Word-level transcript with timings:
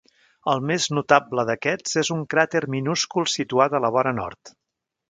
El 0.53 0.61
més 0.69 0.87
notable 0.99 1.45
d'aquests 1.51 1.95
és 2.03 2.11
un 2.17 2.25
cràter 2.35 2.63
minúscul 2.77 3.31
situat 3.37 3.79
a 3.81 3.85
la 3.87 3.97
vora 3.99 4.19
nord. 4.25 4.57